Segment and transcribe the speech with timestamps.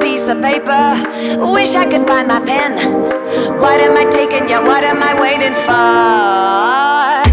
[0.00, 0.94] piece of paper.
[1.52, 2.72] Wish I could find my pen.
[3.60, 4.48] What am I taking?
[4.48, 7.23] Yeah, what am I waiting for?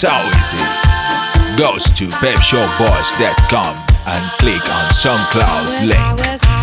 [0.00, 0.56] so easy.
[1.58, 3.76] Goes to pepshowboys.com
[4.06, 6.59] and click on SoundCloud link.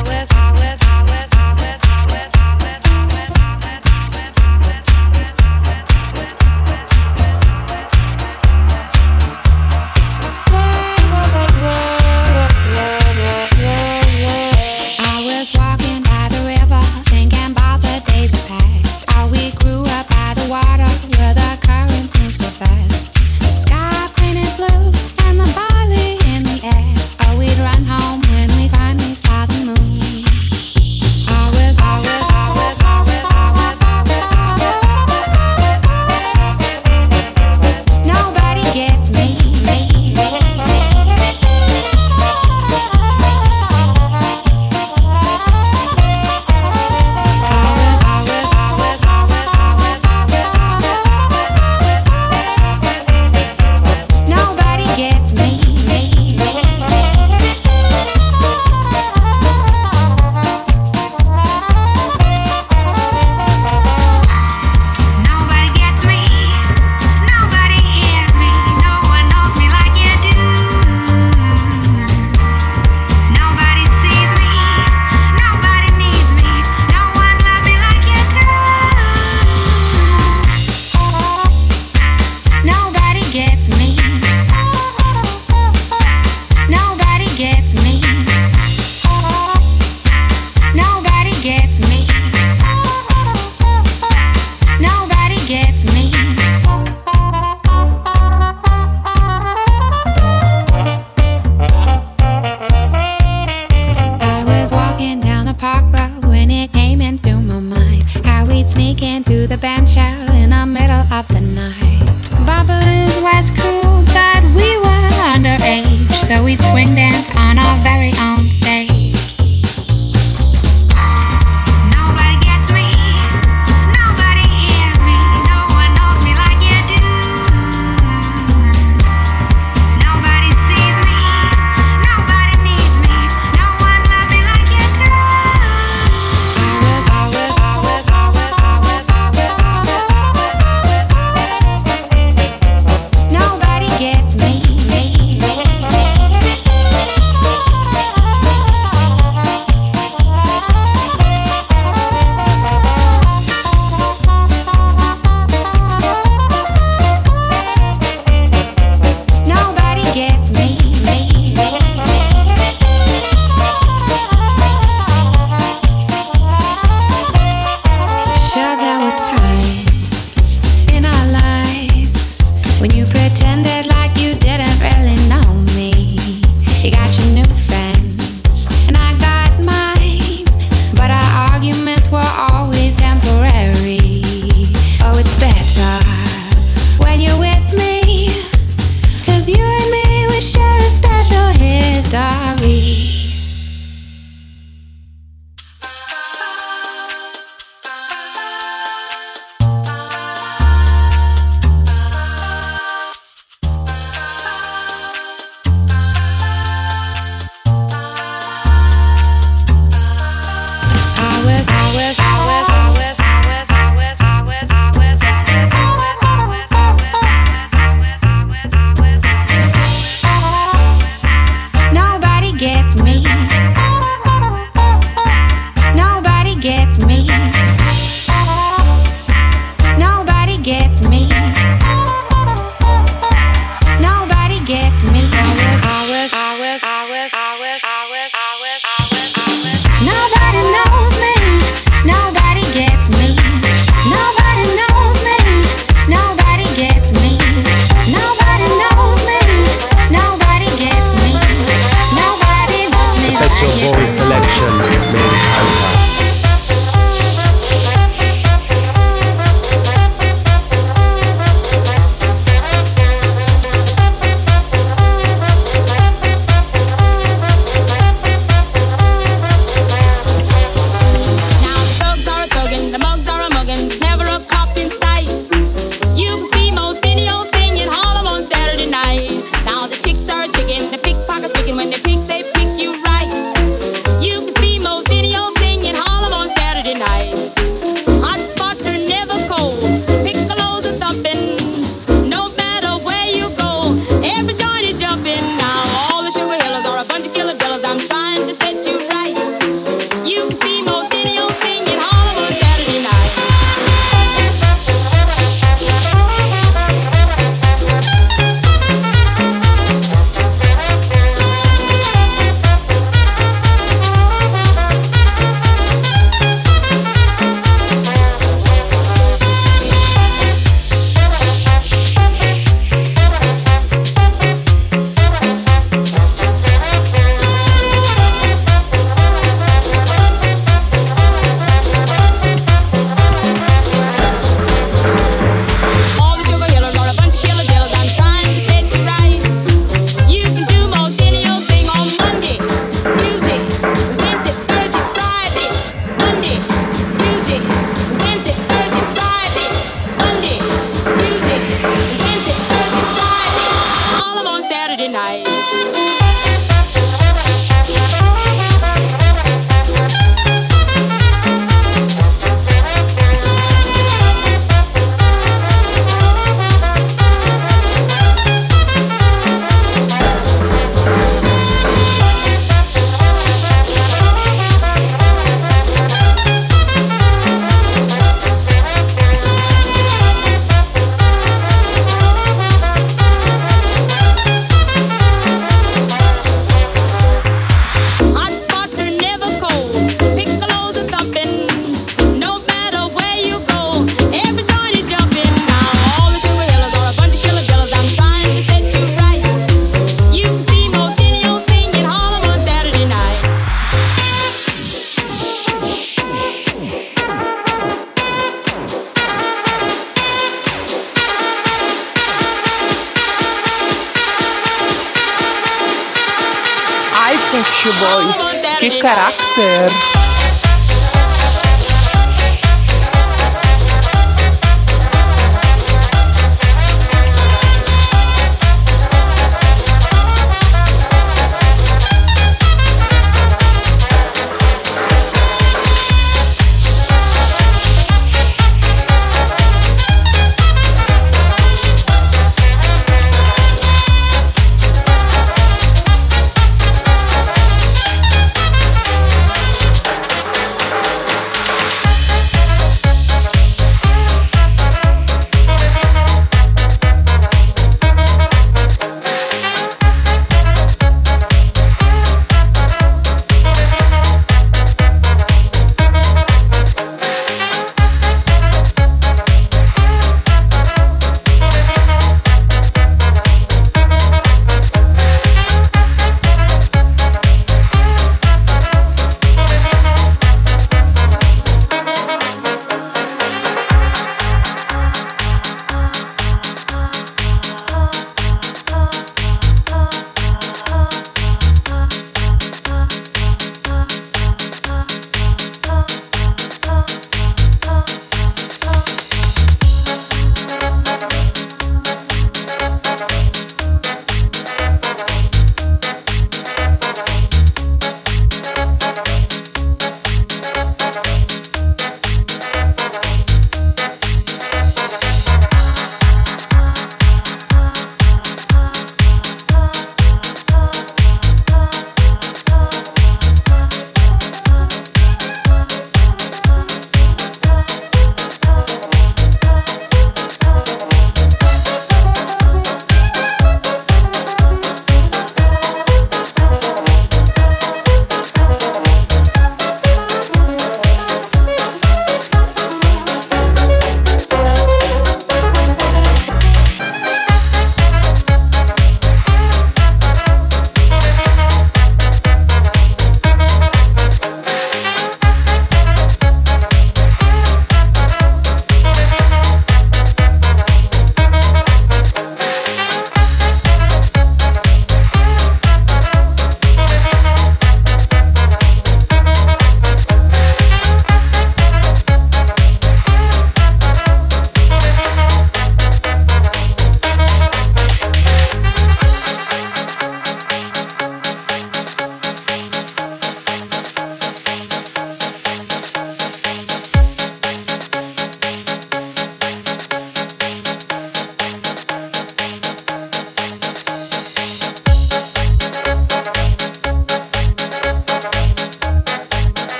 [417.97, 418.45] voz.
[418.79, 420.16] Que caráter!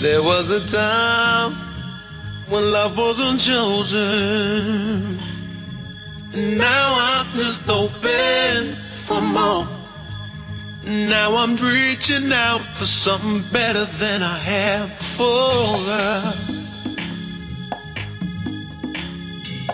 [0.00, 1.52] There was a time
[2.48, 5.18] when love wasn't chosen.
[6.56, 9.68] Now I'm just open for more.
[10.86, 15.76] Now I'm reaching out for something better than I had before.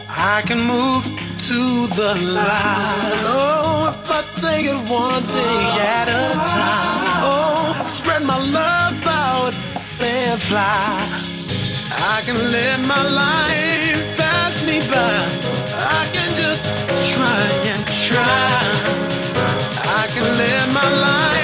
[0.08, 3.22] I can move to the light.
[3.26, 7.22] Oh, if I take it one day at a time.
[7.22, 9.65] Oh, spread my love out
[10.32, 10.98] and fly.
[12.14, 15.16] I can let my life pass me by.
[15.98, 18.50] I can just try and try.
[20.00, 21.36] I can let my life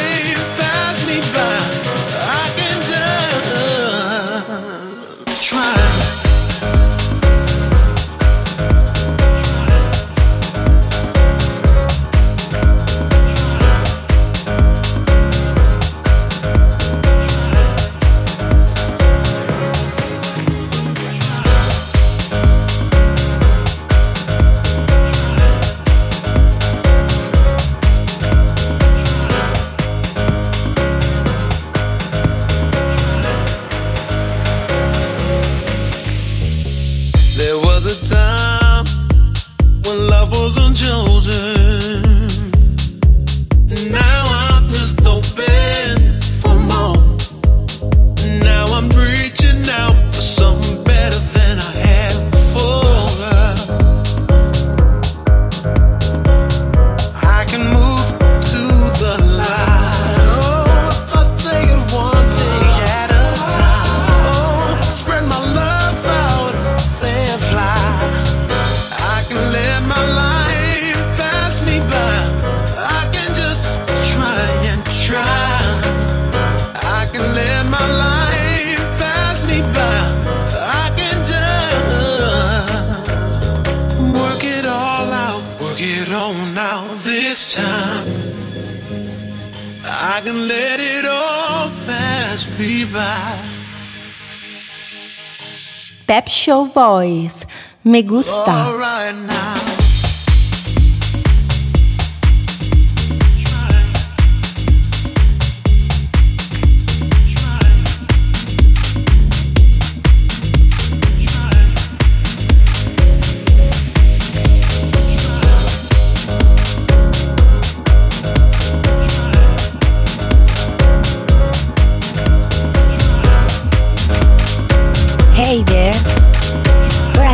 [97.84, 98.68] Me gusta.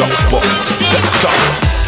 [0.00, 0.42] jump up,
[0.94, 1.79] let's go.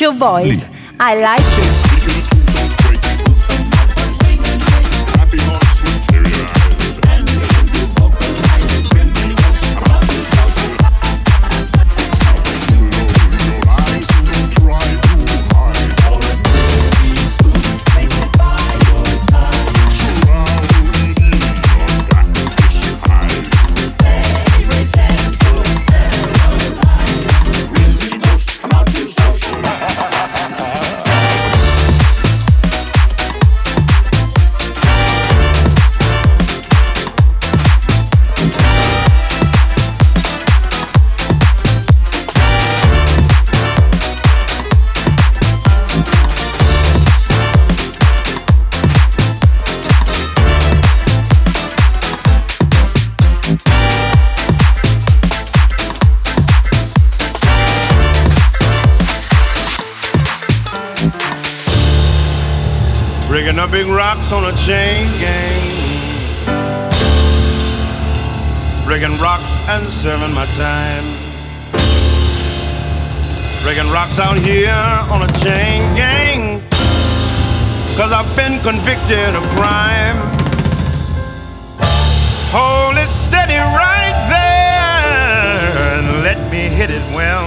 [0.00, 0.66] your voice.
[1.00, 1.87] I like it.
[63.40, 65.62] breaking up big rocks on a chain gang.
[68.84, 71.04] Breaking rocks and serving my time.
[73.62, 74.82] Breaking rocks out here
[75.12, 76.60] on a chain gang.
[77.96, 80.18] Cause I've been convicted of crime.
[82.50, 87.46] Hold it steady right there and let me hit it well.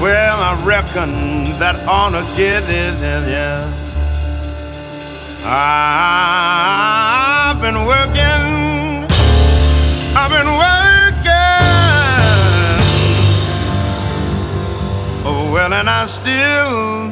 [0.00, 3.83] Well, I reckon that honor get it, yeah.
[5.46, 6.40] I've
[7.60, 9.04] been working,
[10.16, 10.72] I've been working.
[15.26, 17.10] Oh, well, and I still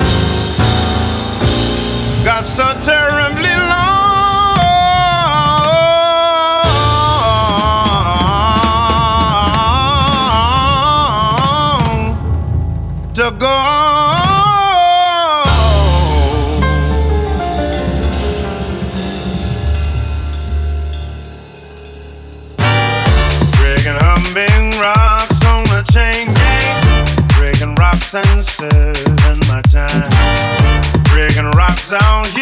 [2.24, 3.92] got so terribly long.
[13.14, 13.71] to go on.
[31.92, 32.41] on you.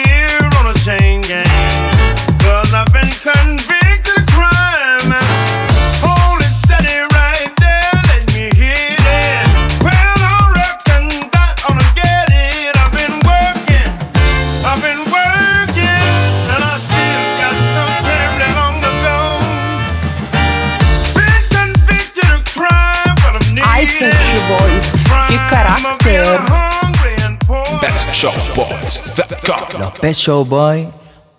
[29.79, 30.87] Los pez showboys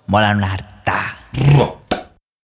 [0.08, 1.18] molan una harta.